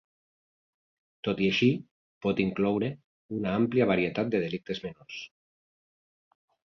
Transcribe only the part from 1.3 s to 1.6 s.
i